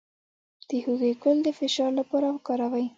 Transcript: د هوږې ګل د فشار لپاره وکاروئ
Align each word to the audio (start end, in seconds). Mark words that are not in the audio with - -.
د 0.67 0.69
هوږې 0.83 1.11
ګل 1.23 1.37
د 1.43 1.47
فشار 1.59 1.91
لپاره 1.99 2.27
وکاروئ 2.29 2.85